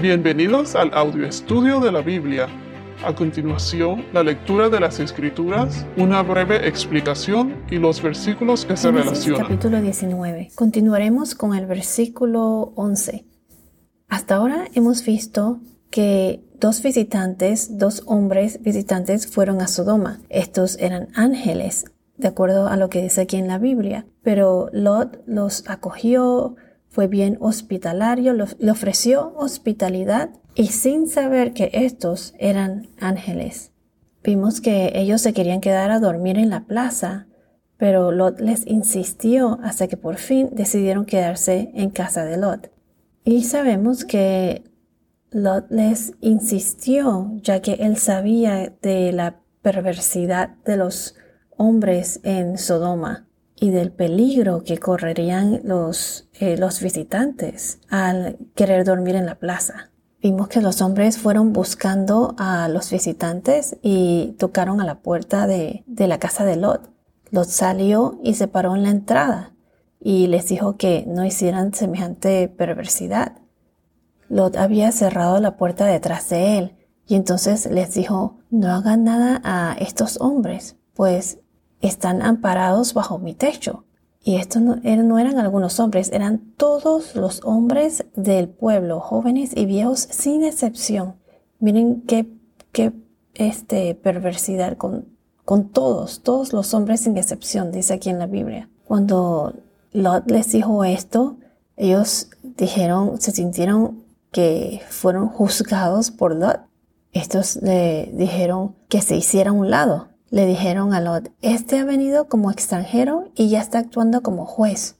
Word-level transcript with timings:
Bienvenidos 0.00 0.74
al 0.74 0.92
audio 0.92 1.26
estudio 1.26 1.80
de 1.80 1.90
la 1.90 2.02
Biblia. 2.02 2.48
A 3.02 3.14
continuación, 3.14 4.04
la 4.12 4.22
lectura 4.22 4.68
de 4.68 4.78
las 4.78 5.00
Escrituras, 5.00 5.86
una 5.96 6.22
breve 6.22 6.68
explicación 6.68 7.64
y 7.70 7.76
los 7.76 8.02
versículos 8.02 8.66
que 8.66 8.76
se 8.76 8.88
Génesis, 8.88 9.06
relacionan. 9.06 9.42
capítulo 9.42 9.80
19. 9.80 10.50
Continuaremos 10.54 11.34
con 11.34 11.54
el 11.54 11.64
versículo 11.64 12.74
11. 12.76 13.24
Hasta 14.08 14.34
ahora 14.36 14.66
hemos 14.74 15.02
visto 15.02 15.60
que 15.90 16.44
dos 16.60 16.82
visitantes, 16.82 17.78
dos 17.78 18.02
hombres 18.04 18.60
visitantes 18.62 19.26
fueron 19.26 19.62
a 19.62 19.66
Sodoma. 19.66 20.20
Estos 20.28 20.76
eran 20.78 21.08
ángeles, 21.14 21.86
de 22.18 22.28
acuerdo 22.28 22.68
a 22.68 22.76
lo 22.76 22.90
que 22.90 23.00
dice 23.00 23.22
aquí 23.22 23.38
en 23.38 23.48
la 23.48 23.56
Biblia. 23.56 24.06
Pero 24.22 24.68
Lot 24.72 25.22
los 25.26 25.64
acogió, 25.70 26.56
fue 26.96 27.08
bien 27.08 27.36
hospitalario, 27.40 28.32
le 28.32 28.70
ofreció 28.70 29.34
hospitalidad 29.36 30.30
y 30.54 30.68
sin 30.68 31.08
saber 31.08 31.52
que 31.52 31.68
estos 31.74 32.32
eran 32.38 32.88
ángeles. 32.98 33.70
Vimos 34.24 34.62
que 34.62 34.92
ellos 34.94 35.20
se 35.20 35.34
querían 35.34 35.60
quedar 35.60 35.90
a 35.90 36.00
dormir 36.00 36.38
en 36.38 36.48
la 36.48 36.64
plaza, 36.64 37.26
pero 37.76 38.12
Lot 38.12 38.40
les 38.40 38.66
insistió 38.66 39.58
hasta 39.62 39.88
que 39.88 39.98
por 39.98 40.16
fin 40.16 40.48
decidieron 40.52 41.04
quedarse 41.04 41.70
en 41.74 41.90
casa 41.90 42.24
de 42.24 42.38
Lot. 42.38 42.70
Y 43.24 43.44
sabemos 43.44 44.06
que 44.06 44.64
Lot 45.30 45.66
les 45.68 46.14
insistió, 46.22 47.30
ya 47.42 47.60
que 47.60 47.74
él 47.74 47.98
sabía 47.98 48.72
de 48.80 49.12
la 49.12 49.42
perversidad 49.60 50.54
de 50.64 50.78
los 50.78 51.14
hombres 51.58 52.20
en 52.22 52.56
Sodoma 52.56 53.25
y 53.58 53.70
del 53.70 53.90
peligro 53.90 54.62
que 54.62 54.78
correrían 54.78 55.60
los, 55.64 56.28
eh, 56.34 56.56
los 56.56 56.80
visitantes 56.80 57.80
al 57.88 58.38
querer 58.54 58.84
dormir 58.84 59.16
en 59.16 59.26
la 59.26 59.36
plaza. 59.36 59.90
Vimos 60.22 60.48
que 60.48 60.60
los 60.60 60.82
hombres 60.82 61.18
fueron 61.18 61.52
buscando 61.52 62.34
a 62.38 62.68
los 62.68 62.90
visitantes 62.90 63.76
y 63.82 64.34
tocaron 64.38 64.80
a 64.80 64.84
la 64.84 65.00
puerta 65.00 65.46
de, 65.46 65.84
de 65.86 66.06
la 66.08 66.18
casa 66.18 66.44
de 66.44 66.56
Lot. 66.56 66.90
Lot 67.30 67.48
salió 67.48 68.18
y 68.22 68.34
se 68.34 68.48
paró 68.48 68.76
en 68.76 68.82
la 68.82 68.90
entrada 68.90 69.54
y 70.00 70.26
les 70.26 70.48
dijo 70.48 70.76
que 70.76 71.04
no 71.06 71.24
hicieran 71.24 71.74
semejante 71.74 72.48
perversidad. 72.48 73.38
Lot 74.28 74.56
había 74.56 74.92
cerrado 74.92 75.40
la 75.40 75.56
puerta 75.56 75.86
detrás 75.86 76.28
de 76.28 76.58
él 76.58 76.76
y 77.06 77.14
entonces 77.14 77.70
les 77.70 77.94
dijo, 77.94 78.38
no 78.50 78.72
hagan 78.72 79.04
nada 79.04 79.40
a 79.44 79.76
estos 79.78 80.20
hombres, 80.20 80.76
pues 80.94 81.38
están 81.80 82.22
amparados 82.22 82.94
bajo 82.94 83.18
mi 83.18 83.34
techo. 83.34 83.84
Y 84.22 84.36
estos 84.36 84.60
no, 84.62 84.76
eran- 84.82 85.06
no 85.06 85.18
eran 85.18 85.38
algunos 85.38 85.78
hombres, 85.78 86.10
eran 86.12 86.52
todos 86.56 87.14
los 87.14 87.42
hombres 87.44 88.04
del 88.16 88.48
pueblo, 88.48 88.98
jóvenes 89.00 89.52
y 89.56 89.66
viejos 89.66 90.00
sin 90.10 90.42
excepción. 90.42 91.14
Miren 91.60 92.02
qué, 92.02 92.26
qué 92.72 92.92
este, 93.34 93.94
perversidad 93.94 94.76
con, 94.76 95.06
con 95.44 95.68
todos, 95.68 96.22
todos 96.22 96.52
los 96.52 96.74
hombres 96.74 97.00
sin 97.02 97.16
excepción, 97.16 97.70
dice 97.70 97.94
aquí 97.94 98.10
en 98.10 98.18
la 98.18 98.26
Biblia. 98.26 98.68
Cuando 98.84 99.54
Lot 99.92 100.28
les 100.30 100.50
dijo 100.50 100.82
esto, 100.84 101.36
ellos 101.76 102.28
dijeron, 102.42 103.20
se 103.20 103.30
sintieron 103.30 104.02
que 104.32 104.80
fueron 104.90 105.28
juzgados 105.28 106.10
por 106.10 106.34
Lot. 106.34 106.60
Estos 107.12 107.56
le 107.62 108.10
dijeron 108.12 108.74
que 108.88 109.00
se 109.02 109.16
hiciera 109.16 109.50
a 109.50 109.54
un 109.54 109.70
lado. 109.70 110.08
Le 110.30 110.46
dijeron 110.46 110.92
a 110.92 111.00
Lot, 111.00 111.30
este 111.40 111.78
ha 111.78 111.84
venido 111.84 112.28
como 112.28 112.50
extranjero 112.50 113.30
y 113.34 113.48
ya 113.48 113.60
está 113.60 113.78
actuando 113.78 114.22
como 114.22 114.44
juez. 114.44 114.96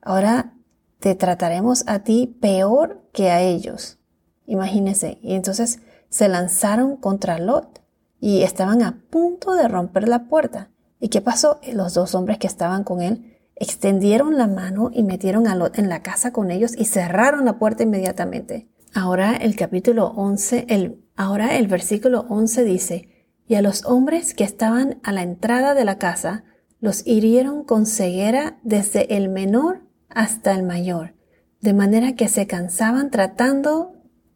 Ahora 0.00 0.54
te 0.98 1.14
trataremos 1.14 1.84
a 1.86 2.00
ti 2.00 2.36
peor 2.40 3.02
que 3.12 3.30
a 3.30 3.42
ellos. 3.42 3.98
Imagínense. 4.46 5.18
Y 5.22 5.34
entonces 5.34 5.80
se 6.08 6.28
lanzaron 6.28 6.96
contra 6.96 7.38
Lot 7.38 7.82
y 8.18 8.42
estaban 8.42 8.82
a 8.82 9.02
punto 9.10 9.54
de 9.54 9.68
romper 9.68 10.08
la 10.08 10.24
puerta. 10.24 10.70
¿Y 11.00 11.08
qué 11.08 11.20
pasó? 11.20 11.60
Los 11.72 11.94
dos 11.94 12.14
hombres 12.14 12.38
que 12.38 12.46
estaban 12.46 12.82
con 12.82 13.02
él 13.02 13.36
extendieron 13.56 14.36
la 14.36 14.46
mano 14.46 14.90
y 14.92 15.02
metieron 15.02 15.46
a 15.46 15.54
Lot 15.54 15.78
en 15.78 15.88
la 15.88 16.02
casa 16.02 16.32
con 16.32 16.50
ellos 16.50 16.72
y 16.76 16.86
cerraron 16.86 17.44
la 17.44 17.58
puerta 17.58 17.82
inmediatamente. 17.82 18.68
Ahora 18.94 19.36
el 19.36 19.56
capítulo 19.56 20.06
11, 20.16 20.66
el, 20.68 21.04
ahora 21.16 21.56
el 21.56 21.66
versículo 21.66 22.24
11 22.28 22.64
dice, 22.64 23.15
y 23.48 23.54
a 23.54 23.62
los 23.62 23.84
hombres 23.84 24.34
que 24.34 24.44
estaban 24.44 24.98
a 25.02 25.12
la 25.12 25.22
entrada 25.22 25.74
de 25.74 25.84
la 25.84 25.98
casa 25.98 26.44
los 26.80 27.06
hirieron 27.06 27.64
con 27.64 27.86
ceguera 27.86 28.58
desde 28.62 29.16
el 29.16 29.28
menor 29.28 29.80
hasta 30.08 30.52
el 30.52 30.62
mayor, 30.62 31.14
de 31.60 31.72
manera 31.72 32.14
que 32.14 32.28
se 32.28 32.46
cansaban 32.46 33.10
tratando 33.10 33.94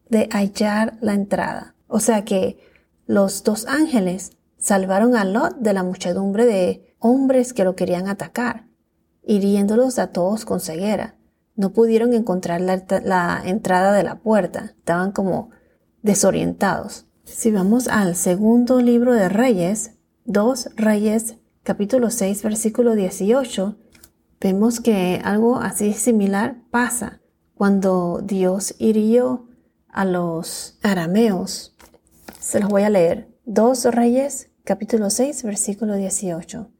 de 0.09 0.29
hallar 0.31 0.97
la 1.01 1.15
entrada. 1.15 1.75
O 1.87 2.01
sea 2.01 2.25
que 2.25 2.59
los 3.07 3.43
dos 3.45 3.67
ángeles 3.67 4.33
salvaron 4.57 5.17
a 5.17 5.25
Lot 5.25 5.57
de 5.57 5.73
la 5.73 5.83
muchedumbre 5.83 6.47
de 6.47 6.95
hombres 6.99 7.53
que 7.53 7.65
lo 7.65 7.75
querían 7.75 8.09
atacar, 8.09 8.67
hiriéndolos 9.25 9.99
a 9.99 10.09
todos 10.09 10.45
con 10.45 10.61
ceguera. 10.61 11.17
No 11.57 11.73
pudieron 11.73 12.15
encontrar 12.15 12.61
la, 12.61 12.83
la 13.05 13.43
entrada 13.45 13.93
de 13.93 14.03
la 14.03 14.21
puerta, 14.21 14.75
estaban 14.79 15.13
como 15.13 15.51
desorientados. 16.03 17.07
Si 17.33 17.51
vamos 17.51 17.89
al 17.89 18.17
segundo 18.17 18.81
libro 18.81 19.15
de 19.15 19.29
Reyes, 19.29 19.93
2 20.27 20.71
Reyes, 20.77 21.37
capítulo 21.63 22.11
6, 22.11 22.43
versículo 22.43 22.95
18, 22.95 23.79
vemos 24.41 24.81
que 24.81 25.21
algo 25.25 25.57
así 25.57 25.95
similar 25.95 26.57
pasa 26.71 27.23
cuando 27.55 28.21
Dios 28.23 28.75
hirió 28.79 29.49
a 29.89 30.05
los 30.05 30.79
arameos. 30.83 31.77
Se 32.41 32.61
los 32.61 32.69
voy 32.69 32.83
a 32.83 32.91
leer. 32.91 33.29
2 33.47 33.85
Reyes, 33.87 34.51
capítulo 34.65 35.09
6, 35.09 35.45
versículo 35.45 35.95
18. 35.95 36.71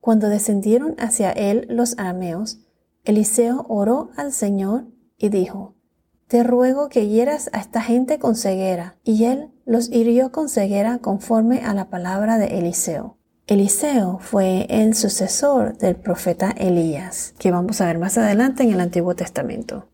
Cuando 0.00 0.28
descendieron 0.28 0.96
hacia 0.98 1.30
él 1.30 1.66
los 1.70 1.96
arameos, 1.98 2.60
Eliseo 3.04 3.64
oró 3.68 4.10
al 4.16 4.32
Señor 4.32 4.86
y 5.16 5.30
dijo, 5.30 5.76
Te 6.26 6.42
ruego 6.42 6.88
que 6.88 7.08
hieras 7.08 7.50
a 7.52 7.60
esta 7.60 7.82
gente 7.82 8.18
con 8.18 8.34
ceguera. 8.34 8.96
Y 9.04 9.24
él 9.24 9.50
los 9.66 9.90
hirió 9.90 10.32
con 10.32 10.48
ceguera 10.48 10.98
conforme 10.98 11.60
a 11.60 11.74
la 11.74 11.90
palabra 11.90 12.38
de 12.38 12.58
Eliseo. 12.58 13.18
Eliseo 13.46 14.18
fue 14.20 14.66
el 14.70 14.94
sucesor 14.94 15.76
del 15.76 15.96
profeta 15.96 16.50
Elías, 16.50 17.34
que 17.38 17.50
vamos 17.50 17.80
a 17.80 17.86
ver 17.86 17.98
más 17.98 18.16
adelante 18.16 18.62
en 18.62 18.72
el 18.72 18.80
Antiguo 18.80 19.14
Testamento. 19.14 19.88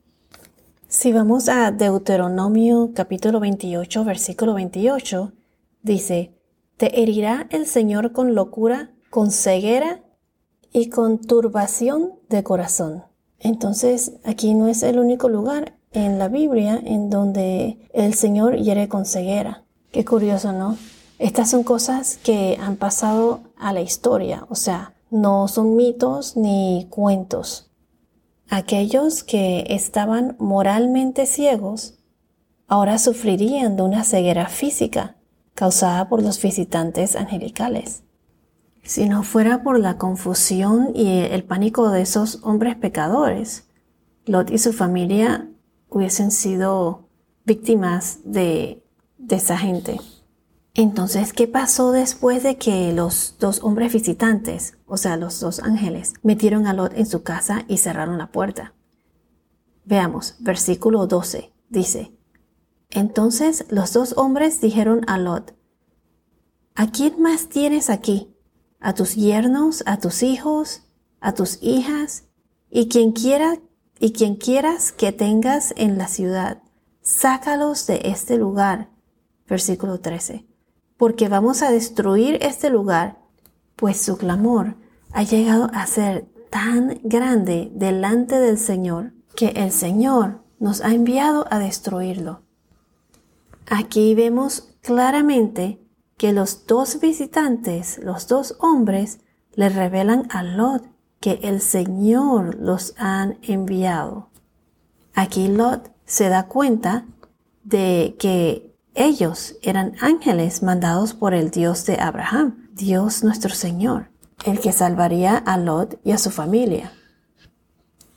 Si 0.86 1.12
vamos 1.12 1.48
a 1.48 1.72
Deuteronomio 1.72 2.92
capítulo 2.94 3.40
28, 3.40 4.04
versículo 4.04 4.54
28, 4.54 5.32
dice, 5.82 6.38
Te 6.76 7.02
herirá 7.02 7.48
el 7.50 7.66
Señor 7.66 8.12
con 8.12 8.36
locura, 8.36 8.92
con 9.10 9.32
ceguera 9.32 10.04
y 10.72 10.88
con 10.88 11.20
turbación 11.20 12.20
de 12.28 12.44
corazón. 12.44 13.04
Entonces, 13.40 14.12
aquí 14.22 14.54
no 14.54 14.68
es 14.68 14.84
el 14.84 15.00
único 15.00 15.28
lugar 15.28 15.79
en 15.92 16.18
la 16.18 16.28
Biblia 16.28 16.80
en 16.84 17.10
donde 17.10 17.78
el 17.92 18.14
Señor 18.14 18.56
hiere 18.56 18.88
con 18.88 19.04
ceguera. 19.04 19.64
Qué 19.90 20.04
curioso, 20.04 20.52
¿no? 20.52 20.76
Estas 21.18 21.50
son 21.50 21.64
cosas 21.64 22.18
que 22.22 22.56
han 22.60 22.76
pasado 22.76 23.40
a 23.58 23.72
la 23.72 23.80
historia, 23.80 24.46
o 24.48 24.54
sea, 24.54 24.94
no 25.10 25.48
son 25.48 25.76
mitos 25.76 26.36
ni 26.36 26.86
cuentos. 26.88 27.70
Aquellos 28.48 29.22
que 29.22 29.66
estaban 29.68 30.36
moralmente 30.38 31.26
ciegos 31.26 31.98
ahora 32.68 32.98
sufrirían 32.98 33.76
de 33.76 33.82
una 33.82 34.04
ceguera 34.04 34.46
física 34.46 35.16
causada 35.54 36.08
por 36.08 36.22
los 36.22 36.40
visitantes 36.40 37.16
angelicales. 37.16 38.04
Si 38.82 39.08
no 39.08 39.24
fuera 39.24 39.62
por 39.62 39.78
la 39.78 39.98
confusión 39.98 40.92
y 40.94 41.18
el 41.18 41.44
pánico 41.44 41.90
de 41.90 42.02
esos 42.02 42.40
hombres 42.42 42.76
pecadores, 42.76 43.66
Lot 44.24 44.50
y 44.50 44.58
su 44.58 44.72
familia 44.72 45.49
hubiesen 45.90 46.30
sido 46.30 47.08
víctimas 47.44 48.20
de, 48.24 48.82
esa 49.28 49.58
gente. 49.58 50.00
Entonces, 50.74 51.32
¿qué 51.32 51.46
pasó 51.46 51.92
después 51.92 52.42
de 52.42 52.56
que 52.56 52.92
los 52.92 53.36
dos 53.38 53.62
hombres 53.62 53.92
visitantes, 53.92 54.78
o 54.86 54.96
sea, 54.96 55.16
los 55.16 55.38
dos 55.40 55.60
ángeles, 55.60 56.14
metieron 56.22 56.66
a 56.66 56.72
Lot 56.72 56.94
en 56.94 57.06
su 57.06 57.22
casa 57.22 57.64
y 57.68 57.76
cerraron 57.76 58.18
la 58.18 58.32
puerta? 58.32 58.74
Veamos, 59.84 60.36
versículo 60.40 61.06
12 61.06 61.52
dice, 61.68 62.12
Entonces 62.90 63.66
los 63.68 63.92
dos 63.92 64.14
hombres 64.16 64.60
dijeron 64.60 65.02
a 65.06 65.18
Lot, 65.18 65.54
¿A 66.74 66.90
quién 66.90 67.20
más 67.20 67.48
tienes 67.48 67.90
aquí? 67.90 68.34
¿A 68.80 68.94
tus 68.94 69.14
yernos, 69.14 69.82
a 69.86 69.98
tus 69.98 70.22
hijos, 70.22 70.84
a 71.20 71.34
tus 71.34 71.58
hijas, 71.62 72.24
y 72.70 72.88
quien 72.88 73.12
quiera 73.12 73.58
y 74.00 74.12
quien 74.12 74.34
quieras 74.34 74.90
que 74.90 75.12
tengas 75.12 75.72
en 75.76 75.98
la 75.98 76.08
ciudad? 76.08 76.60
Sácalos 77.02 77.86
de 77.86 78.00
este 78.06 78.36
lugar. 78.36 78.88
Versículo 79.46 80.00
13 80.00 80.50
porque 81.00 81.30
vamos 81.30 81.62
a 81.62 81.70
destruir 81.70 82.36
este 82.42 82.68
lugar, 82.68 83.16
pues 83.74 84.02
su 84.02 84.18
clamor 84.18 84.74
ha 85.12 85.22
llegado 85.22 85.70
a 85.72 85.86
ser 85.86 86.26
tan 86.50 87.00
grande 87.02 87.72
delante 87.74 88.38
del 88.38 88.58
Señor 88.58 89.14
que 89.34 89.46
el 89.56 89.72
Señor 89.72 90.42
nos 90.58 90.82
ha 90.82 90.92
enviado 90.92 91.46
a 91.50 91.58
destruirlo. 91.58 92.42
Aquí 93.64 94.14
vemos 94.14 94.74
claramente 94.82 95.80
que 96.18 96.34
los 96.34 96.66
dos 96.66 97.00
visitantes, 97.00 97.98
los 98.04 98.28
dos 98.28 98.58
hombres, 98.60 99.20
le 99.54 99.70
revelan 99.70 100.28
a 100.28 100.42
Lot 100.42 100.84
que 101.20 101.38
el 101.42 101.60
Señor 101.60 102.56
los 102.56 102.94
han 102.96 103.38
enviado. 103.42 104.30
Aquí 105.14 105.48
Lot 105.48 105.92
se 106.06 106.30
da 106.30 106.46
cuenta 106.46 107.04
de 107.62 108.16
que 108.18 108.74
ellos 108.94 109.56
eran 109.62 109.94
ángeles 110.00 110.62
mandados 110.62 111.12
por 111.12 111.34
el 111.34 111.50
Dios 111.50 111.84
de 111.84 112.00
Abraham, 112.00 112.68
Dios 112.72 113.22
nuestro 113.22 113.50
Señor, 113.50 114.10
el 114.46 114.60
que 114.60 114.72
salvaría 114.72 115.36
a 115.36 115.58
Lot 115.58 116.00
y 116.04 116.12
a 116.12 116.18
su 116.18 116.30
familia. 116.30 116.92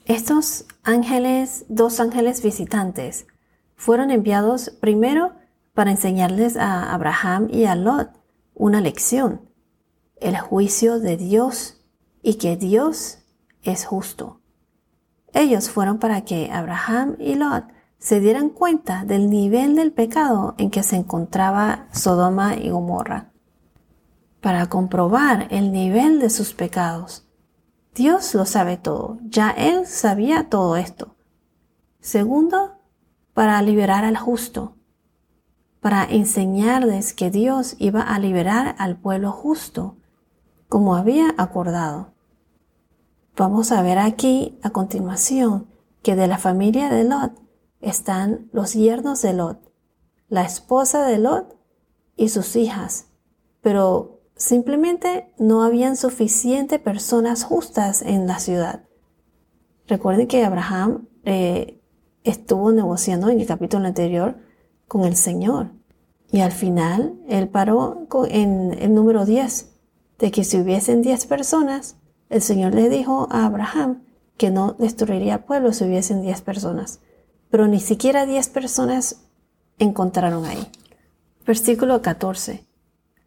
Estos 0.06 0.66
ángeles, 0.84 1.66
dos 1.68 2.00
ángeles 2.00 2.42
visitantes, 2.42 3.28
fueron 3.76 4.12
enviados 4.12 4.70
primero 4.80 5.34
para 5.74 5.92
enseñarles 5.92 6.56
a 6.56 6.94
Abraham 6.94 7.50
y 7.52 7.66
a 7.66 7.76
Lot 7.76 8.10
una 8.54 8.80
lección, 8.80 9.42
el 10.22 10.38
juicio 10.38 11.00
de 11.00 11.18
Dios 11.18 11.83
y 12.24 12.36
que 12.36 12.58
Dios 12.58 13.20
es 13.62 13.86
justo. 13.86 14.40
Ellos 15.34 15.70
fueron 15.70 16.00
para 16.00 16.22
que 16.22 16.50
Abraham 16.52 17.18
y 17.20 17.36
Lot 17.36 17.66
se 18.00 18.20
dieran 18.20 18.50
cuenta 18.50 19.06
del 19.06 19.30
nivel 19.30 19.76
del 19.76 19.92
pecado 19.92 20.56
en 20.58 20.70
que 20.70 20.84
se 20.84 20.96
encontraba 20.96 21.88
Sodoma 21.92 22.56
y 22.56 22.70
Gomorra, 22.70 23.32
para 24.42 24.68
comprobar 24.68 25.48
el 25.52 25.72
nivel 25.72 26.20
de 26.20 26.30
sus 26.30 26.54
pecados. 26.54 27.26
Dios 27.96 28.34
lo 28.34 28.46
sabe 28.46 28.78
todo, 28.78 29.20
ya 29.24 29.52
Él 29.52 29.86
sabía 29.86 30.50
todo 30.50 30.76
esto. 30.78 31.16
Segundo, 32.00 32.78
para 33.34 33.62
liberar 33.62 34.04
al 34.04 34.18
justo, 34.18 34.76
para 35.80 36.04
enseñarles 36.04 37.14
que 37.14 37.32
Dios 37.32 37.76
iba 37.80 38.02
a 38.02 38.20
liberar 38.20 38.76
al 38.80 38.98
pueblo 38.98 39.32
justo, 39.32 39.98
como 40.68 40.96
había 40.96 41.34
acordado. 41.38 42.13
Vamos 43.36 43.72
a 43.72 43.82
ver 43.82 43.98
aquí 43.98 44.60
a 44.62 44.70
continuación 44.70 45.66
que 46.04 46.16
de 46.16 46.28
la 46.28 46.38
familia 46.38 46.90
de 46.90 47.04
Lot 47.04 47.32
están 47.82 48.48
los 48.52 48.74
yernos 48.74 49.24
de 49.24 49.34
Lot, 49.34 49.72
la 50.30 50.44
esposa 50.44 51.04
de 51.08 51.18
Lot 51.18 51.58
y 52.16 52.30
sus 52.30 52.56
hijas, 52.56 53.08
pero 53.62 54.22
simplemente 54.36 55.34
no 55.40 55.64
habían 55.64 55.98
suficiente 55.98 56.78
personas 56.78 57.44
justas 57.44 58.04
en 58.04 58.28
la 58.28 58.38
ciudad. 58.38 58.84
Recuerden 59.88 60.28
que 60.28 60.46
Abraham 60.46 61.08
eh, 61.26 61.82
estuvo 62.24 62.72
negociando 62.72 63.30
en 63.30 63.40
el 63.40 63.48
capítulo 63.48 63.88
anterior 63.88 64.38
con 64.88 65.06
el 65.06 65.16
Señor 65.16 65.72
y 66.32 66.42
al 66.42 66.52
final 66.52 67.16
él 67.28 67.50
paró 67.50 68.08
en 68.30 68.74
el 68.74 68.94
número 68.94 69.26
10, 69.26 69.72
de 70.20 70.30
que 70.30 70.44
si 70.44 70.60
hubiesen 70.60 71.02
10 71.02 71.26
personas, 71.26 71.98
el 72.34 72.42
Señor 72.42 72.76
le 72.76 72.90
dijo 72.90 73.28
a 73.32 73.46
Abraham 73.46 74.04
que 74.38 74.52
no 74.52 74.76
destruiría 74.80 75.36
el 75.36 75.44
pueblo 75.44 75.72
si 75.72 75.86
hubiesen 75.86 76.22
10 76.22 76.42
personas 76.42 77.00
pero 77.54 77.68
ni 77.68 77.80
siquiera 77.80 78.26
diez 78.26 78.50
personas 78.50 79.28
encontraron 79.78 80.44
ahí. 80.46 80.72
Versículo 81.46 82.02
14. 82.02 82.66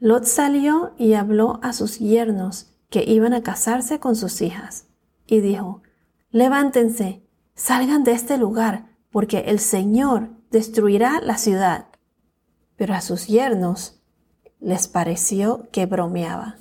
Lot 0.00 0.24
salió 0.24 0.94
y 0.98 1.12
habló 1.12 1.60
a 1.62 1.72
sus 1.72 2.00
yernos 2.00 2.72
que 2.90 3.04
iban 3.04 3.34
a 3.34 3.44
casarse 3.44 4.00
con 4.00 4.16
sus 4.16 4.42
hijas, 4.42 4.86
y 5.28 5.38
dijo, 5.38 5.82
Levántense, 6.32 7.22
salgan 7.54 8.02
de 8.02 8.14
este 8.14 8.36
lugar, 8.36 8.86
porque 9.12 9.44
el 9.46 9.60
Señor 9.60 10.30
destruirá 10.50 11.20
la 11.20 11.38
ciudad. 11.38 11.86
Pero 12.74 12.94
a 12.94 13.02
sus 13.02 13.28
yernos 13.28 14.00
les 14.58 14.88
pareció 14.88 15.68
que 15.70 15.86
bromeaba. 15.86 16.56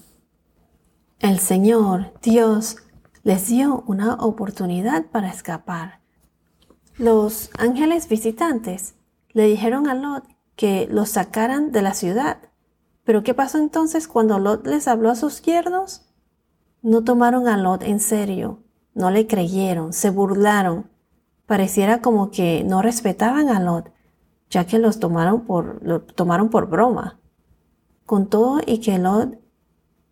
El 1.19 1.39
Señor, 1.39 2.13
Dios, 2.21 2.77
les 3.23 3.47
dio 3.47 3.83
una 3.87 4.15
oportunidad 4.15 5.05
para 5.05 5.29
escapar 5.29 6.05
los 6.97 7.49
ángeles 7.57 8.07
visitantes 8.07 8.95
le 9.33 9.47
dijeron 9.47 9.87
a 9.87 9.95
Lot 9.95 10.23
que 10.55 10.87
los 10.89 11.09
sacaran 11.09 11.73
de 11.73 11.81
la 11.81 11.93
ciudad. 11.93 12.37
Pero 13.03 13.21
¿qué 13.21 13.33
pasó 13.33 13.57
entonces 13.57 14.07
cuando 14.07 14.39
Lot 14.39 14.65
les 14.65 14.87
habló 14.87 15.09
a 15.09 15.15
sus 15.15 15.41
yernos? 15.41 16.05
No 16.81 17.03
tomaron 17.03 17.49
a 17.49 17.57
Lot 17.57 17.83
en 17.83 17.99
serio, 17.99 18.63
no 18.93 19.11
le 19.11 19.27
creyeron, 19.27 19.91
se 19.91 20.09
burlaron. 20.09 20.89
Pareciera 21.45 22.01
como 22.01 22.31
que 22.31 22.63
no 22.63 22.81
respetaban 22.81 23.49
a 23.49 23.59
Lot, 23.59 23.91
ya 24.49 24.65
que 24.65 24.79
los 24.79 24.99
tomaron 24.99 25.41
por, 25.41 25.83
lo 25.83 26.01
tomaron 26.01 26.49
por 26.49 26.69
broma. 26.69 27.19
Con 28.05 28.27
todo 28.29 28.61
y 28.65 28.79
que 28.79 28.97
Lot 28.99 29.37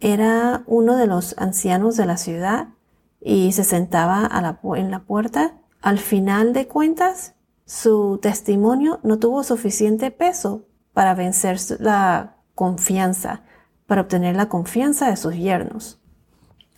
era 0.03 0.63
uno 0.67 0.97
de 0.97 1.07
los 1.07 1.33
ancianos 1.37 1.95
de 1.95 2.05
la 2.05 2.17
ciudad 2.17 2.67
y 3.21 3.53
se 3.53 3.63
sentaba 3.63 4.29
en 4.75 4.91
la 4.91 5.03
puerta, 5.03 5.55
al 5.81 5.97
final 5.97 6.51
de 6.51 6.67
cuentas, 6.67 7.35
su 7.65 8.19
testimonio 8.21 8.99
no 9.03 9.17
tuvo 9.17 9.43
suficiente 9.43 10.11
peso 10.11 10.65
para 10.91 11.15
vencer 11.15 11.57
la 11.79 12.35
confianza, 12.53 13.43
para 13.87 14.01
obtener 14.01 14.35
la 14.35 14.49
confianza 14.49 15.09
de 15.09 15.15
sus 15.15 15.35
yernos. 15.35 16.01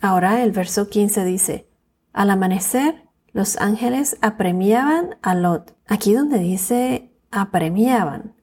Ahora 0.00 0.44
el 0.44 0.52
verso 0.52 0.88
15 0.88 1.24
dice, 1.24 1.68
al 2.12 2.30
amanecer 2.30 3.08
los 3.32 3.56
ángeles 3.58 4.16
apremiaban 4.20 5.16
a 5.20 5.34
Lot. 5.34 5.76
Aquí 5.88 6.14
donde 6.14 6.38
dice 6.38 7.12
apremiaban, 7.32 8.36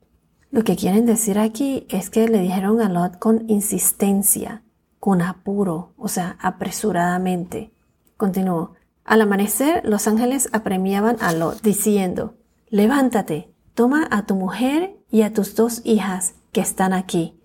lo 0.52 0.64
que 0.64 0.76
quieren 0.76 1.06
decir 1.06 1.40
aquí 1.40 1.88
es 1.90 2.10
que 2.10 2.28
le 2.28 2.40
dijeron 2.40 2.82
a 2.82 2.90
Lot 2.90 3.18
con 3.18 3.50
insistencia, 3.50 4.63
con 5.04 5.22
apuro, 5.22 5.92
o 5.98 6.08
sea, 6.08 6.38
apresuradamente. 6.40 7.74
Continúo. 8.16 8.76
Al 9.04 9.20
amanecer, 9.20 9.82
los 9.84 10.08
ángeles 10.08 10.48
apremiaban 10.54 11.18
a 11.20 11.34
Lot, 11.34 11.62
diciendo, 11.62 12.36
Levántate, 12.70 13.54
toma 13.74 14.08
a 14.12 14.26
tu 14.26 14.36
mujer 14.36 14.96
y 15.12 15.24
a 15.24 15.34
tus 15.34 15.56
dos 15.56 15.82
hijas 15.84 16.36
que 16.54 16.62
están 16.62 16.94
aquí, 16.94 17.38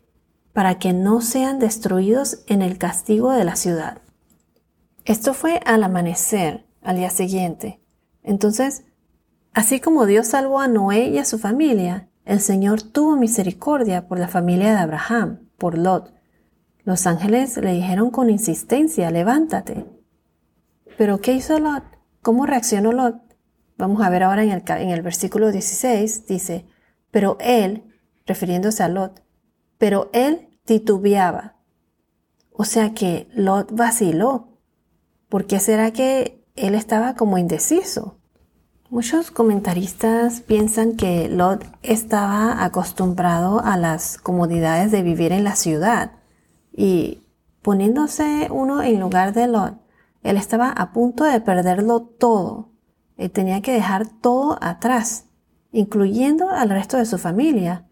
para 0.53 0.79
que 0.79 0.93
no 0.93 1.21
sean 1.21 1.59
destruidos 1.59 2.45
en 2.47 2.63
el 2.63 2.79
castigo 2.79 3.33
de 3.33 3.43
la 3.43 3.57
ciudad. 3.57 4.03
Esto 5.05 5.35
fue 5.35 5.61
al 5.67 5.83
amanecer, 5.83 6.65
al 6.81 6.99
día 6.99 7.11
siguiente. 7.11 7.81
Entonces, 8.23 8.85
así 9.53 9.81
como 9.81 10.07
Dios 10.07 10.29
salvó 10.29 10.61
a 10.61 10.69
Noé 10.69 11.09
y 11.09 11.19
a 11.19 11.25
su 11.25 11.41
familia, 11.41 12.09
el 12.25 12.39
Señor 12.39 12.83
tuvo 12.83 13.17
misericordia 13.17 14.07
por 14.07 14.21
la 14.21 14.29
familia 14.29 14.71
de 14.71 14.79
Abraham, 14.79 15.41
por 15.57 15.77
Lot. 15.77 16.18
Los 16.89 17.07
ángeles 17.07 17.59
le 17.59 17.75
dijeron 17.75 18.11
con 18.11 18.31
insistencia, 18.31 19.11
levántate, 19.11 19.85
pero 20.97 21.21
¿qué 21.21 21.35
hizo 21.35 21.59
Lot? 21.59 21.85
¿Cómo 22.23 22.47
reaccionó 22.47 22.93
Lot? 22.93 23.17
Vamos 23.77 24.01
a 24.01 24.09
ver 24.09 24.23
ahora 24.23 24.43
en 24.43 24.89
el, 24.89 25.03
versículo 25.03 25.53
16, 25.53 26.27
dice, 26.27 26.65
pero 27.11 27.37
él, 27.41 27.85
refiriéndose 28.25 28.83
a 28.83 28.89
Lot, 28.89 29.23
pero 29.77 30.09
él 30.15 30.49
titubeaba. 30.65 31.57
O 32.53 32.65
sea 32.65 32.95
que 32.95 33.29
Lot 33.35 33.71
vaciló. 33.71 34.57
¿Por 35.29 35.45
qué 35.45 35.61
será 35.61 35.91
que 35.91 36.43
él 36.57 36.75
estaba 36.75 37.17
como 37.17 37.37
indeciso? 37.37 38.19
Muchos 38.89 39.31
comentaristas 39.31 40.41
piensan 40.41 40.97
que 40.97 41.29
Lot 41.29 41.67
estaba 41.83 42.65
acostumbrado 42.65 43.61
a 43.63 43.77
las 43.77 44.17
comodidades 44.17 44.91
de 44.91 45.03
vivir 45.03 45.33
en 45.33 45.45
la 45.45 45.55
ciudad 45.55 46.18
y 46.79 47.25
poniéndose 47.61 48.47
uno 48.53 48.83
en 48.85 49.01
lugar 49.01 49.33
de 49.33 49.49
Lot, 49.49 49.75
él 50.23 50.37
estaba 50.37 50.71
a 50.71 50.93
punto 50.93 51.25
de 51.25 51.41
perderlo 51.41 52.03
todo. 52.03 52.69
Él 53.17 53.33
tenía 53.33 53.61
que 53.63 53.73
dejar 53.73 54.07
todo 54.07 54.57
atrás, 54.61 55.25
incluyendo 55.73 56.51
al 56.51 56.71
resto 56.71 56.97
de 56.97 57.05
su 57.05 57.19
familia. 57.19 57.89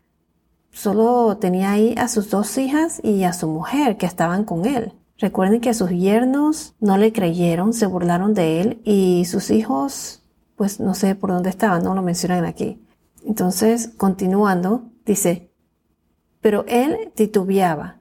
Solo 0.70 1.36
tenía 1.38 1.72
ahí 1.72 1.96
a 1.98 2.06
sus 2.06 2.30
dos 2.30 2.56
hijas 2.58 3.00
y 3.02 3.24
a 3.24 3.32
su 3.32 3.48
mujer 3.48 3.96
que 3.96 4.06
estaban 4.06 4.44
con 4.44 4.66
él. 4.66 4.92
Recuerden 5.18 5.60
que 5.60 5.74
sus 5.74 5.90
yernos 5.90 6.76
no 6.78 6.96
le 6.96 7.12
creyeron, 7.12 7.72
se 7.72 7.86
burlaron 7.86 8.34
de 8.34 8.60
él 8.60 8.82
y 8.84 9.24
sus 9.24 9.50
hijos, 9.50 10.22
pues 10.54 10.78
no 10.78 10.94
sé 10.94 11.16
por 11.16 11.32
dónde 11.32 11.50
estaban, 11.50 11.82
no 11.82 11.92
lo 11.96 12.02
mencionan 12.02 12.44
aquí. 12.44 12.80
Entonces, 13.24 13.88
continuando, 13.96 14.84
dice, 15.04 15.50
pero 16.40 16.64
él 16.68 17.10
titubeaba. 17.16 17.96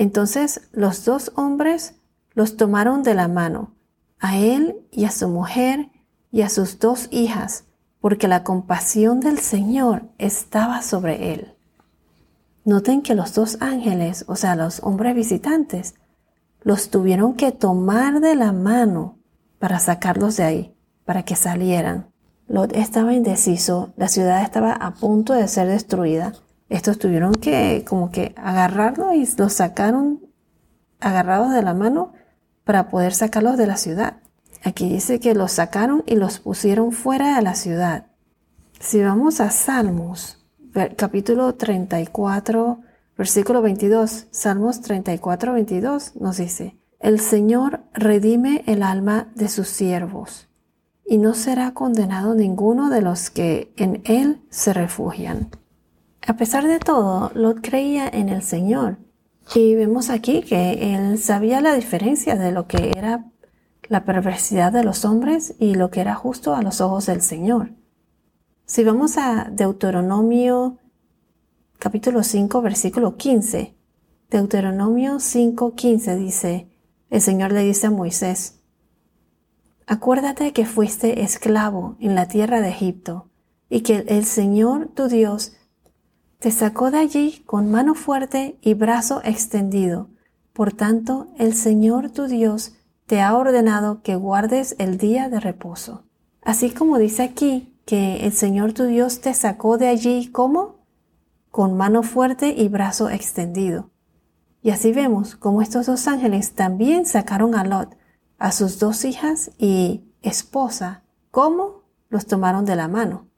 Entonces 0.00 0.62
los 0.72 1.04
dos 1.04 1.30
hombres 1.34 1.92
los 2.32 2.56
tomaron 2.56 3.02
de 3.02 3.12
la 3.12 3.28
mano, 3.28 3.74
a 4.18 4.38
él 4.38 4.78
y 4.90 5.04
a 5.04 5.10
su 5.10 5.28
mujer 5.28 5.90
y 6.32 6.40
a 6.40 6.48
sus 6.48 6.78
dos 6.78 7.08
hijas, 7.10 7.64
porque 8.00 8.26
la 8.26 8.42
compasión 8.42 9.20
del 9.20 9.38
Señor 9.40 10.04
estaba 10.16 10.80
sobre 10.80 11.34
él. 11.34 11.54
Noten 12.64 13.02
que 13.02 13.14
los 13.14 13.34
dos 13.34 13.58
ángeles, 13.60 14.24
o 14.26 14.36
sea, 14.36 14.56
los 14.56 14.80
hombres 14.82 15.14
visitantes, 15.14 15.96
los 16.62 16.88
tuvieron 16.88 17.34
que 17.34 17.52
tomar 17.52 18.20
de 18.20 18.36
la 18.36 18.52
mano 18.52 19.18
para 19.58 19.80
sacarlos 19.80 20.38
de 20.38 20.44
ahí, 20.44 20.74
para 21.04 21.24
que 21.24 21.36
salieran. 21.36 22.10
Lot 22.48 22.74
estaba 22.74 23.12
indeciso, 23.12 23.92
la 23.98 24.08
ciudad 24.08 24.44
estaba 24.44 24.72
a 24.72 24.94
punto 24.94 25.34
de 25.34 25.46
ser 25.46 25.68
destruida. 25.68 26.32
Estos 26.70 26.98
tuvieron 27.00 27.34
que 27.34 27.84
como 27.86 28.12
que 28.12 28.32
agarrarlo 28.36 29.12
y 29.12 29.28
los 29.36 29.52
sacaron 29.52 30.20
agarrados 31.00 31.52
de 31.52 31.62
la 31.62 31.74
mano 31.74 32.12
para 32.64 32.88
poder 32.88 33.12
sacarlos 33.12 33.58
de 33.58 33.66
la 33.66 33.76
ciudad. 33.76 34.18
Aquí 34.62 34.88
dice 34.88 35.18
que 35.18 35.34
los 35.34 35.52
sacaron 35.52 36.04
y 36.06 36.14
los 36.14 36.38
pusieron 36.38 36.92
fuera 36.92 37.34
de 37.34 37.42
la 37.42 37.56
ciudad. 37.56 38.06
Si 38.78 39.02
vamos 39.02 39.40
a 39.40 39.50
Salmos, 39.50 40.46
capítulo 40.96 41.56
34, 41.56 42.80
versículo 43.18 43.62
22, 43.62 44.28
Salmos 44.30 44.80
34, 44.80 45.52
22 45.54 46.16
nos 46.16 46.36
dice, 46.36 46.78
El 47.00 47.18
Señor 47.18 47.80
redime 47.92 48.62
el 48.66 48.84
alma 48.84 49.32
de 49.34 49.48
sus 49.48 49.66
siervos 49.66 50.48
y 51.04 51.18
no 51.18 51.34
será 51.34 51.74
condenado 51.74 52.36
ninguno 52.36 52.90
de 52.90 53.02
los 53.02 53.30
que 53.30 53.72
en 53.76 54.02
Él 54.04 54.40
se 54.50 54.72
refugian. 54.72 55.50
A 56.30 56.36
pesar 56.36 56.68
de 56.68 56.78
todo, 56.78 57.32
Lot 57.34 57.58
creía 57.60 58.08
en 58.08 58.28
el 58.28 58.42
Señor 58.42 58.98
y 59.52 59.74
vemos 59.74 60.10
aquí 60.10 60.42
que 60.42 60.94
él 60.94 61.18
sabía 61.18 61.60
la 61.60 61.74
diferencia 61.74 62.36
de 62.36 62.52
lo 62.52 62.68
que 62.68 62.92
era 62.96 63.28
la 63.88 64.04
perversidad 64.04 64.70
de 64.70 64.84
los 64.84 65.04
hombres 65.04 65.56
y 65.58 65.74
lo 65.74 65.90
que 65.90 66.00
era 66.00 66.14
justo 66.14 66.54
a 66.54 66.62
los 66.62 66.80
ojos 66.80 67.06
del 67.06 67.20
Señor. 67.20 67.72
Si 68.64 68.84
vamos 68.84 69.18
a 69.18 69.48
Deuteronomio 69.50 70.78
capítulo 71.80 72.22
5 72.22 72.62
versículo 72.62 73.16
15, 73.16 73.74
Deuteronomio 74.30 75.16
5:15 75.16 76.16
dice, 76.16 76.68
el 77.10 77.20
Señor 77.20 77.50
le 77.50 77.64
dice 77.64 77.88
a 77.88 77.90
Moisés, 77.90 78.60
Acuérdate 79.88 80.52
que 80.52 80.64
fuiste 80.64 81.22
esclavo 81.22 81.96
en 81.98 82.14
la 82.14 82.28
tierra 82.28 82.60
de 82.60 82.68
Egipto 82.68 83.26
y 83.68 83.80
que 83.80 84.04
el 84.06 84.24
Señor 84.24 84.90
tu 84.94 85.08
Dios 85.08 85.56
te 86.40 86.50
sacó 86.50 86.90
de 86.90 86.98
allí 86.98 87.42
con 87.44 87.70
mano 87.70 87.94
fuerte 87.94 88.58
y 88.62 88.72
brazo 88.72 89.20
extendido. 89.22 90.08
Por 90.54 90.72
tanto, 90.72 91.28
el 91.38 91.54
Señor 91.54 92.10
tu 92.10 92.26
Dios 92.26 92.72
te 93.06 93.20
ha 93.20 93.36
ordenado 93.36 94.02
que 94.02 94.16
guardes 94.16 94.74
el 94.78 94.96
día 94.96 95.28
de 95.28 95.38
reposo. 95.38 96.04
Así 96.40 96.70
como 96.70 96.98
dice 96.98 97.22
aquí 97.22 97.76
que 97.84 98.24
el 98.24 98.32
Señor 98.32 98.72
tu 98.72 98.84
Dios 98.84 99.20
te 99.20 99.34
sacó 99.34 99.76
de 99.76 99.88
allí 99.88 100.28
como 100.28 100.76
con 101.50 101.76
mano 101.76 102.02
fuerte 102.02 102.54
y 102.56 102.68
brazo 102.68 103.10
extendido. 103.10 103.90
Y 104.62 104.70
así 104.70 104.92
vemos 104.92 105.36
como 105.36 105.60
estos 105.60 105.86
dos 105.86 106.06
ángeles 106.08 106.54
también 106.54 107.04
sacaron 107.04 107.54
a 107.54 107.64
Lot, 107.64 107.98
a 108.38 108.52
sus 108.52 108.78
dos 108.78 109.04
hijas 109.04 109.50
y 109.58 110.04
esposa, 110.22 111.02
como 111.30 111.82
los 112.08 112.26
tomaron 112.26 112.64
de 112.64 112.76
la 112.76 112.88
mano. 112.88 113.29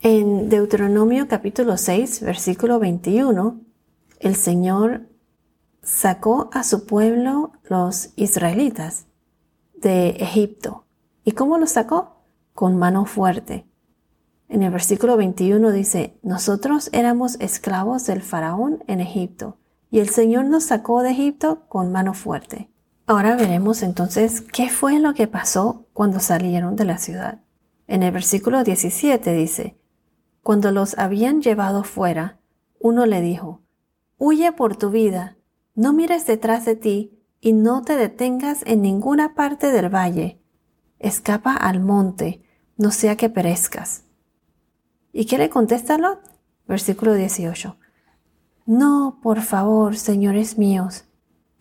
En 0.00 0.48
Deuteronomio 0.48 1.26
capítulo 1.26 1.76
6, 1.76 2.20
versículo 2.20 2.78
21, 2.78 3.60
el 4.20 4.36
Señor 4.36 5.08
sacó 5.82 6.50
a 6.52 6.62
su 6.62 6.86
pueblo, 6.86 7.50
los 7.64 8.10
israelitas, 8.14 9.06
de 9.74 10.10
Egipto. 10.10 10.84
¿Y 11.24 11.32
cómo 11.32 11.58
los 11.58 11.72
sacó? 11.72 12.22
Con 12.54 12.78
mano 12.78 13.06
fuerte. 13.06 13.66
En 14.48 14.62
el 14.62 14.70
versículo 14.70 15.16
21 15.16 15.72
dice, 15.72 16.16
nosotros 16.22 16.90
éramos 16.92 17.34
esclavos 17.40 18.06
del 18.06 18.22
faraón 18.22 18.84
en 18.86 19.00
Egipto, 19.00 19.56
y 19.90 19.98
el 19.98 20.10
Señor 20.10 20.44
nos 20.44 20.62
sacó 20.62 21.02
de 21.02 21.10
Egipto 21.10 21.64
con 21.68 21.90
mano 21.90 22.14
fuerte. 22.14 22.70
Ahora 23.08 23.34
veremos 23.34 23.82
entonces 23.82 24.42
qué 24.42 24.70
fue 24.70 25.00
lo 25.00 25.14
que 25.14 25.26
pasó 25.26 25.86
cuando 25.92 26.20
salieron 26.20 26.76
de 26.76 26.84
la 26.84 26.98
ciudad. 26.98 27.40
En 27.88 28.04
el 28.04 28.12
versículo 28.12 28.62
17 28.62 29.32
dice, 29.32 29.78
cuando 30.48 30.72
los 30.72 30.96
habían 30.96 31.42
llevado 31.42 31.84
fuera, 31.84 32.40
uno 32.80 33.04
le 33.04 33.20
dijo, 33.20 33.60
Huye 34.16 34.50
por 34.50 34.76
tu 34.76 34.88
vida, 34.88 35.36
no 35.74 35.92
mires 35.92 36.26
detrás 36.26 36.64
de 36.64 36.74
ti 36.74 37.20
y 37.38 37.52
no 37.52 37.82
te 37.82 37.98
detengas 37.98 38.62
en 38.64 38.80
ninguna 38.80 39.34
parte 39.34 39.70
del 39.70 39.94
valle. 39.94 40.40
Escapa 40.98 41.52
al 41.52 41.80
monte, 41.80 42.40
no 42.78 42.92
sea 42.92 43.14
que 43.14 43.28
perezcas. 43.28 44.04
¿Y 45.12 45.26
qué 45.26 45.36
le 45.36 45.50
contesta 45.50 45.98
Lot? 45.98 46.20
Versículo 46.66 47.12
18. 47.12 47.76
No, 48.64 49.20
por 49.22 49.42
favor, 49.42 49.98
señores 49.98 50.56
míos, 50.56 51.04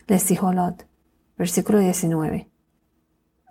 les 0.07 0.25
dijo 0.29 0.53
Lot. 0.53 0.87
Versículo 1.37 1.79
19. 1.79 2.49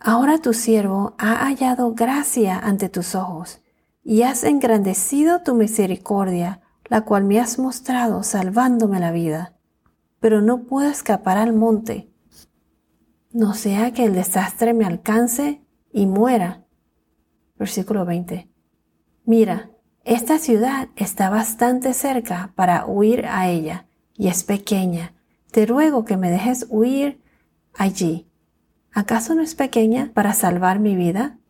Ahora 0.00 0.38
tu 0.38 0.54
siervo 0.54 1.14
ha 1.18 1.44
hallado 1.44 1.92
gracia 1.92 2.58
ante 2.58 2.88
tus 2.88 3.14
ojos 3.14 3.60
y 4.08 4.22
has 4.22 4.44
engrandecido 4.44 5.42
tu 5.42 5.56
misericordia, 5.56 6.60
la 6.84 7.00
cual 7.00 7.24
me 7.24 7.40
has 7.40 7.58
mostrado 7.58 8.22
salvándome 8.22 9.00
la 9.00 9.10
vida. 9.10 9.56
Pero 10.20 10.40
no 10.40 10.62
puedo 10.62 10.88
escapar 10.88 11.38
al 11.38 11.52
monte, 11.52 12.08
no 13.32 13.52
sea 13.54 13.92
que 13.92 14.04
el 14.04 14.14
desastre 14.14 14.74
me 14.74 14.84
alcance 14.84 15.60
y 15.92 16.06
muera. 16.06 16.64
Versículo 17.58 18.04
20. 18.04 18.48
Mira, 19.24 19.72
esta 20.04 20.38
ciudad 20.38 20.88
está 20.94 21.28
bastante 21.28 21.92
cerca 21.92 22.52
para 22.54 22.86
huir 22.86 23.26
a 23.26 23.48
ella, 23.48 23.88
y 24.14 24.28
es 24.28 24.44
pequeña. 24.44 25.14
Te 25.50 25.66
ruego 25.66 26.04
que 26.04 26.16
me 26.16 26.30
dejes 26.30 26.66
huir 26.70 27.20
allí. 27.74 28.30
¿Acaso 28.92 29.34
no 29.34 29.42
es 29.42 29.56
pequeña 29.56 30.12
para 30.14 30.32
salvar 30.32 30.78
mi 30.78 30.94
vida? 30.94 31.40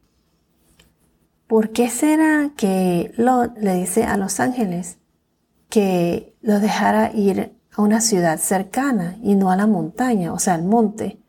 ¿Por 1.47 1.71
qué 1.71 1.91
será 1.91 2.51
que 2.57 3.13
Lot 3.17 3.57
le 3.59 3.75
dice 3.75 4.05
a 4.05 4.17
los 4.17 4.41
ángeles 4.41 4.99
que 5.69 6.35
lo 6.41 6.59
dejara 6.59 7.13
ir 7.15 7.57
a 7.73 7.83
una 7.83 8.01
ciudad 8.01 8.39
cercana 8.39 9.17
y 9.23 9.37
no 9.37 9.51
a 9.53 9.57
la 9.57 9.69
montaña, 9.69 10.33
o 10.33 10.41
sea, 10.41 10.55
al 10.55 10.65
monte, 10.65 11.21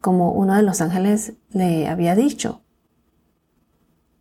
como 0.00 0.32
uno 0.32 0.54
de 0.54 0.62
los 0.62 0.80
ángeles 0.80 1.34
le 1.50 1.88
había 1.88 2.14
dicho? 2.14 2.62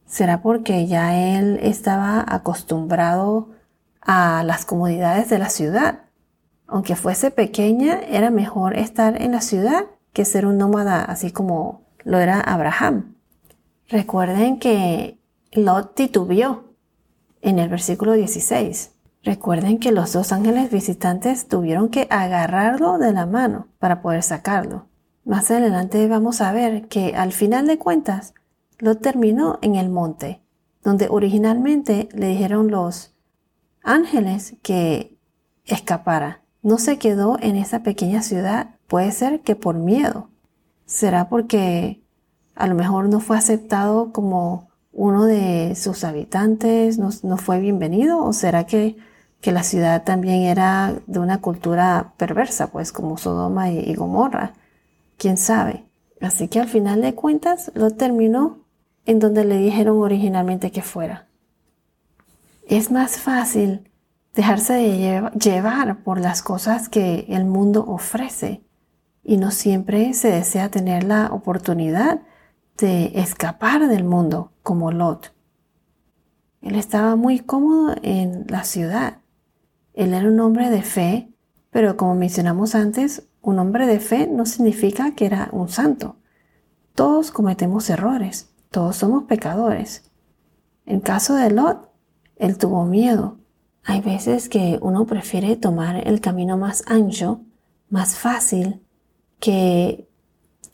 ¿Será 0.06 0.42
porque 0.42 0.88
ya 0.88 1.38
él 1.38 1.58
estaba 1.62 2.26
acostumbrado 2.28 3.50
a 4.02 4.44
las 4.44 4.66
comodidades 4.66 5.30
de 5.30 5.40
la 5.40 5.50
ciudad? 5.50 6.00
Aunque 6.68 6.96
fuese 6.96 7.32
pequeña, 7.32 8.00
era 8.10 8.30
mejor 8.30 8.78
estar 8.78 9.22
en 9.22 9.32
la 9.32 9.42
ciudad 9.42 9.86
que 10.12 10.26
ser 10.26 10.46
un 10.46 10.58
nómada 10.58 11.04
así 11.04 11.32
como 11.32 11.82
lo 12.04 12.20
era 12.20 12.40
Abraham. 12.42 13.16
Recuerden 13.88 14.60
que 14.60 15.20
Lot 15.56 15.96
titubió 15.96 16.66
en 17.42 17.60
el 17.60 17.70
versículo 17.70 18.12
16. 18.12 18.92
Recuerden 19.24 19.80
que 19.80 19.94
los 19.94 20.12
dos 20.12 20.34
ángeles 20.34 20.70
visitantes 20.70 21.48
tuvieron 21.48 21.88
que 21.88 22.08
agarrarlo 22.10 22.98
de 22.98 23.14
la 23.14 23.26
mano 23.26 23.68
para 23.80 24.02
poder 24.02 24.22
sacarlo. 24.22 24.88
Más 25.24 25.50
adelante 25.50 26.08
vamos 26.08 26.42
a 26.42 26.52
ver 26.52 26.90
que 26.90 27.16
al 27.16 27.32
final 27.32 27.68
de 27.68 27.80
cuentas, 27.80 28.34
Lot 28.80 29.02
terminó 29.02 29.58
en 29.62 29.76
el 29.76 29.90
monte, 29.90 30.42
donde 30.84 31.08
originalmente 31.10 32.10
le 32.12 32.28
dijeron 32.28 32.70
los 32.70 33.16
ángeles 33.82 34.58
que 34.62 35.18
escapara. 35.64 36.44
No 36.62 36.78
se 36.78 37.00
quedó 37.00 37.38
en 37.40 37.56
esa 37.56 37.82
pequeña 37.82 38.22
ciudad, 38.24 38.76
puede 38.88 39.12
ser 39.14 39.40
que 39.40 39.56
por 39.56 39.76
miedo. 39.76 40.30
¿Será 40.86 41.30
porque 41.30 42.04
a 42.56 42.68
lo 42.68 42.76
mejor 42.76 43.08
no 43.08 43.22
fue 43.22 43.38
aceptado 43.38 44.12
como 44.12 44.75
uno 44.96 45.26
de 45.26 45.76
sus 45.76 46.06
habitantes 46.06 46.98
no, 46.98 47.38
fue 47.38 47.60
bienvenido 47.60 48.24
o 48.24 48.32
será 48.32 48.66
que, 48.66 48.96
que, 49.42 49.52
la 49.52 49.62
ciudad 49.62 50.04
también 50.04 50.44
era 50.44 50.96
de 51.06 51.20
una 51.20 51.42
cultura 51.42 52.14
perversa, 52.18 52.68
pues 52.72 52.94
como 52.94 53.18
Sodoma 53.18 53.70
y, 53.70 53.94
Gomorra? 53.94 54.54
¿Quién 55.18 55.38
sabe? 55.38 55.84
Así 56.22 56.48
que 56.48 56.62
al 56.62 56.70
final 56.70 57.02
de 57.02 57.14
cuentas 57.14 57.72
lo 57.76 57.92
terminó 57.92 58.60
en 59.06 59.20
donde 59.20 59.44
le 59.44 59.58
dijeron 59.58 59.98
originalmente 59.98 60.72
que 60.72 60.82
fuera. 60.82 61.28
Es 62.66 62.90
más 62.90 63.18
fácil 63.18 63.92
dejarse 64.34 64.74
de 64.74 65.30
llevar 65.38 66.04
por 66.04 66.22
las 66.22 66.42
cosas 66.42 66.88
que 66.88 67.26
el 67.28 67.44
mundo 67.44 67.84
ofrece 67.86 68.62
y 69.24 69.36
no 69.36 69.52
siempre 69.52 70.14
se 70.14 70.32
desea 70.32 70.70
tener 70.70 71.04
la 71.04 71.28
oportunidad 71.34 72.22
de 72.78 73.12
escapar 73.16 73.88
del 73.88 74.04
mundo 74.04 74.52
como 74.64 74.92
Lot. 74.92 75.34
Él 76.62 76.76
estaba 76.76 77.16
muy 77.16 77.40
cómodo 77.40 77.96
en 78.02 78.46
la 78.50 78.64
ciudad. 78.64 79.20
Él 79.94 80.14
era 80.14 80.28
un 80.28 80.40
hombre 80.40 80.70
de 80.70 80.82
fe, 80.82 81.30
pero 81.70 81.96
como 81.96 82.16
mencionamos 82.16 82.76
antes, 82.76 83.28
un 83.42 83.60
hombre 83.60 83.86
de 83.86 84.00
fe 84.00 84.28
no 84.28 84.46
significa 84.46 85.14
que 85.14 85.28
era 85.28 85.50
un 85.52 85.70
santo. 85.70 86.18
Todos 86.96 87.32
cometemos 87.32 87.90
errores, 87.90 88.50
todos 88.72 88.96
somos 88.96 89.26
pecadores. 89.26 90.10
En 90.86 91.00
caso 91.00 91.36
de 91.36 91.52
Lot, 91.52 91.90
él 92.38 92.58
tuvo 92.58 92.86
miedo. 92.86 93.38
Hay 93.84 94.02
veces 94.02 94.50
que 94.50 94.80
uno 94.82 95.06
prefiere 95.06 95.56
tomar 95.56 96.08
el 96.08 96.22
camino 96.22 96.58
más 96.58 96.84
ancho, 96.88 97.42
más 97.90 98.16
fácil, 98.16 98.82
que 99.40 100.10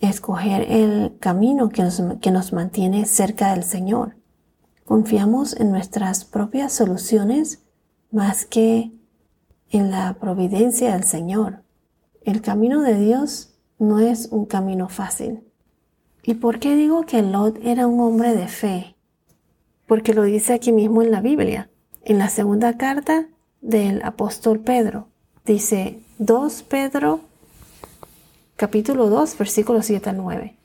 escoger 0.01 0.65
el 0.69 1.17
camino 1.19 1.69
que 1.69 1.83
nos, 1.83 2.01
que 2.21 2.31
nos 2.31 2.53
mantiene 2.53 3.05
cerca 3.05 3.53
del 3.53 3.63
Señor. 3.63 4.15
Confiamos 4.85 5.55
en 5.59 5.71
nuestras 5.71 6.25
propias 6.25 6.73
soluciones 6.73 7.63
más 8.11 8.45
que 8.45 8.91
en 9.69 9.91
la 9.91 10.15
providencia 10.19 10.93
del 10.93 11.03
Señor. 11.03 11.63
El 12.23 12.41
camino 12.41 12.81
de 12.81 12.99
Dios 12.99 13.53
no 13.79 13.99
es 13.99 14.27
un 14.31 14.45
camino 14.45 14.89
fácil. 14.89 15.43
¿Y 16.23 16.35
por 16.35 16.59
qué 16.59 16.75
digo 16.75 17.05
que 17.05 17.21
Lot 17.21 17.57
era 17.63 17.87
un 17.87 17.99
hombre 17.99 18.35
de 18.35 18.47
fe? 18.47 18.95
Porque 19.87 20.13
lo 20.13 20.23
dice 20.23 20.53
aquí 20.53 20.71
mismo 20.71 21.01
en 21.01 21.11
la 21.11 21.21
Biblia, 21.21 21.69
en 22.03 22.19
la 22.19 22.29
segunda 22.29 22.77
carta 22.77 23.27
del 23.61 24.01
apóstol 24.03 24.59
Pedro. 24.59 25.07
Dice 25.45 25.99
2 26.19 26.63
Pedro 26.63 27.21
capítulo 28.61 29.09
2 29.09 29.39
versículos 29.39 29.87
7 29.87 30.11
al 30.11 30.17
9. 30.17 30.55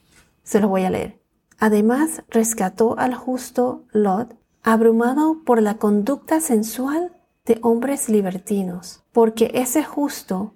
Se 0.42 0.60
lo 0.60 0.68
voy 0.68 0.82
a 0.82 0.90
leer. 0.90 1.18
Además 1.58 2.24
rescató 2.28 2.98
al 2.98 3.14
justo 3.14 3.86
Lot, 3.90 4.36
abrumado 4.62 5.42
por 5.46 5.62
la 5.62 5.78
conducta 5.78 6.42
sensual 6.42 7.16
de 7.46 7.58
hombres 7.62 8.10
libertinos, 8.10 9.02
porque 9.12 9.50
ese 9.54 9.82
justo, 9.82 10.52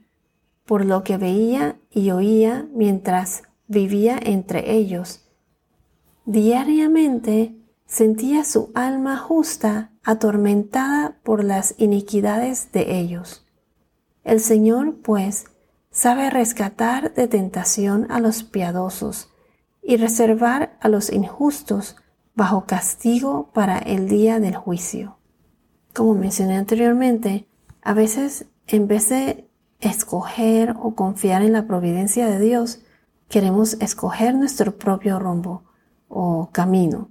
por 0.67 0.85
lo 0.85 1.03
que 1.03 1.17
veía 1.17 1.81
y 1.91 2.11
oía 2.11 2.69
mientras 2.75 3.45
vivía 3.69 4.19
entre 4.23 4.75
ellos, 4.75 5.27
diariamente 6.27 7.57
sentía 7.87 8.45
su 8.45 8.71
alma 8.75 9.17
justa 9.17 9.93
atormentada 10.03 11.17
por 11.23 11.43
las 11.43 11.75
iniquidades 11.79 12.71
de 12.73 12.99
ellos. 12.99 13.47
El 14.25 14.41
Señor, 14.41 14.97
pues, 15.03 15.47
sabe 15.91 16.31
rescatar 16.31 17.15
de 17.15 17.27
tentación 17.27 18.07
a 18.11 18.21
los 18.21 18.43
piadosos 18.43 19.31
y 19.83 19.97
reservar 19.97 20.77
a 20.81 20.89
los 20.89 21.11
injustos 21.13 21.97
bajo 22.35 22.65
castigo 22.65 23.51
para 23.53 23.79
el 23.79 24.09
día 24.09 24.41
del 24.41 24.57
juicio. 24.57 25.19
Como 25.93 26.15
mencioné 26.15 26.57
anteriormente, 26.57 27.47
a 27.83 27.95
veces 27.95 28.47
en 28.67 28.87
vez 28.87 29.09
de 29.09 29.49
escoger 29.81 30.77
o 30.81 30.95
confiar 30.95 31.43
en 31.43 31.53
la 31.53 31.67
providencia 31.67 32.29
de 32.29 32.39
Dios, 32.39 32.81
queremos 33.29 33.75
escoger 33.81 34.35
nuestro 34.35 34.77
propio 34.77 35.19
rumbo 35.19 35.65
o 36.09 36.51
camino. 36.53 37.09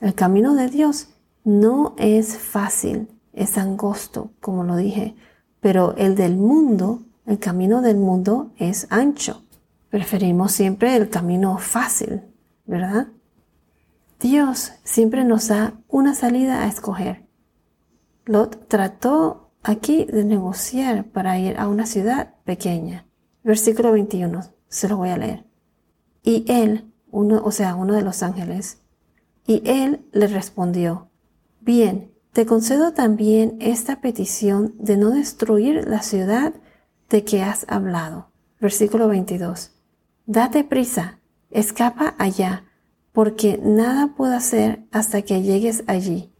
El 0.00 0.14
camino 0.14 0.54
de 0.54 0.68
Dios 0.68 1.08
no 1.44 1.94
es 1.96 2.38
fácil, 2.38 3.08
es 3.32 3.56
angosto, 3.56 4.30
como 4.40 4.64
lo 4.64 4.76
dije, 4.76 5.14
pero 5.60 5.94
el 5.96 6.16
del 6.16 6.36
mundo, 6.36 7.02
el 7.26 7.38
camino 7.38 7.82
del 7.82 7.96
mundo 7.96 8.52
es 8.56 8.86
ancho. 8.90 9.42
Preferimos 9.90 10.52
siempre 10.52 10.96
el 10.96 11.10
camino 11.10 11.58
fácil, 11.58 12.22
¿verdad? 12.64 13.08
Dios 14.20 14.72
siempre 14.84 15.24
nos 15.24 15.48
da 15.48 15.74
una 15.88 16.14
salida 16.14 16.62
a 16.62 16.68
escoger. 16.68 17.26
Lot 18.24 18.66
trató 18.68 19.50
aquí 19.62 20.04
de 20.06 20.24
negociar 20.24 21.04
para 21.04 21.38
ir 21.38 21.58
a 21.58 21.68
una 21.68 21.86
ciudad 21.86 22.34
pequeña. 22.44 23.06
Versículo 23.44 23.92
21, 23.92 24.40
se 24.68 24.88
lo 24.88 24.96
voy 24.96 25.10
a 25.10 25.18
leer. 25.18 25.44
Y 26.22 26.44
él, 26.48 26.92
uno, 27.10 27.42
o 27.44 27.52
sea, 27.52 27.74
uno 27.74 27.94
de 27.94 28.02
los 28.02 28.22
ángeles, 28.22 28.78
y 29.46 29.62
él 29.64 30.04
le 30.12 30.26
respondió, 30.26 31.08
Bien, 31.60 32.12
te 32.32 32.46
concedo 32.46 32.92
también 32.92 33.56
esta 33.60 34.00
petición 34.00 34.74
de 34.78 34.96
no 34.96 35.10
destruir 35.10 35.86
la 35.86 36.02
ciudad 36.02 36.54
de 37.08 37.24
que 37.24 37.42
has 37.42 37.64
hablado. 37.68 38.28
Versículo 38.60 39.08
22. 39.08 39.72
Date 40.26 40.64
prisa, 40.64 41.18
escapa 41.50 42.14
allá, 42.18 42.64
porque 43.12 43.60
nada 43.62 44.14
puedo 44.16 44.34
hacer 44.34 44.84
hasta 44.92 45.22
que 45.22 45.42
llegues 45.42 45.84
allí 45.86 46.32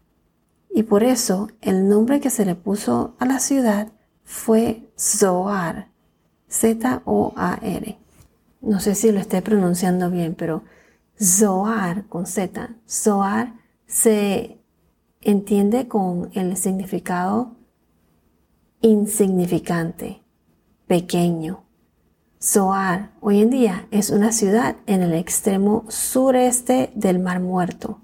y 0.76 0.82
por 0.82 1.04
eso 1.04 1.48
el 1.62 1.88
nombre 1.88 2.20
que 2.20 2.28
se 2.28 2.44
le 2.44 2.54
puso 2.54 3.14
a 3.18 3.24
la 3.24 3.38
ciudad 3.38 3.92
fue 4.24 4.90
Zoar, 5.00 5.88
Z-O-A-R. 6.50 7.98
No 8.60 8.80
sé 8.80 8.94
si 8.94 9.10
lo 9.10 9.18
estoy 9.18 9.40
pronunciando 9.40 10.10
bien, 10.10 10.34
pero 10.34 10.64
Zoar 11.18 12.04
con 12.08 12.26
Z. 12.26 12.76
Zoar 12.86 13.54
se 13.86 14.60
entiende 15.22 15.88
con 15.88 16.28
el 16.34 16.58
significado 16.58 17.56
insignificante, 18.82 20.20
pequeño. 20.86 21.64
Zoar 22.42 23.10
hoy 23.20 23.40
en 23.40 23.50
día 23.50 23.88
es 23.90 24.10
una 24.10 24.32
ciudad 24.32 24.76
en 24.86 25.02
el 25.02 25.14
extremo 25.14 25.84
sureste 25.88 26.92
del 26.94 27.18
Mar 27.18 27.40
Muerto 27.40 28.00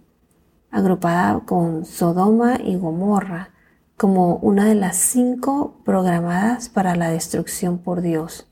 agrupada 0.73 1.40
con 1.40 1.85
Sodoma 1.85 2.59
y 2.61 2.77
Gomorra 2.77 3.51
como 3.97 4.37
una 4.37 4.64
de 4.64 4.75
las 4.75 4.97
cinco 4.97 5.77
programadas 5.85 6.68
para 6.68 6.97
la 6.97 7.11
destrucción 7.11 7.79
por 7.79 8.01
Dios. 8.01 8.49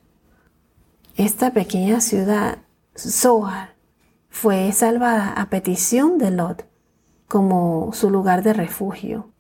Esta 1.17 1.53
pequeña 1.53 2.01
ciudad, 2.01 2.59
Zoar, 2.97 3.75
fue 4.29 4.71
salvada 4.73 5.33
a 5.33 5.49
petición 5.49 6.19
de 6.19 6.31
Lot 6.31 6.67
como 7.27 7.91
su 7.93 8.11
lugar 8.11 8.45
de 8.45 8.53
refugio. 8.53 9.31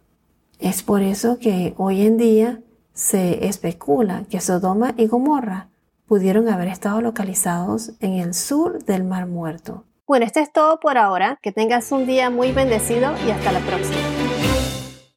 Es 0.58 0.82
por 0.82 1.02
eso 1.02 1.38
que 1.38 1.74
hoy 1.76 2.02
en 2.02 2.16
día 2.16 2.60
se 2.92 3.46
especula 3.46 4.24
que 4.28 4.40
Sodoma 4.40 4.94
y 4.96 5.06
Gomorra 5.06 5.68
pudieron 6.06 6.48
haber 6.48 6.68
estado 6.68 7.00
localizados 7.00 7.92
en 8.00 8.14
el 8.14 8.34
sur 8.34 8.84
del 8.84 9.04
Mar 9.04 9.26
Muerto. 9.26 9.84
Bueno, 10.06 10.26
esto 10.26 10.40
es 10.40 10.52
todo 10.52 10.80
por 10.80 10.98
ahora. 10.98 11.38
Que 11.40 11.52
tengas 11.52 11.92
un 11.92 12.04
día 12.04 12.30
muy 12.30 12.50
bendecido 12.50 13.12
y 13.24 13.30
hasta 13.30 13.52
la 13.52 13.60
próxima. 13.60 14.19